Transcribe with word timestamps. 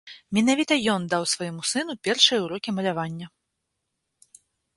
Менавіта 0.35 0.77
ён 0.93 1.01
даў 1.11 1.23
свайму 1.33 1.61
сыну 1.73 1.93
першыя 2.07 2.39
ўрокі 2.45 2.69
малявання. 2.79 3.31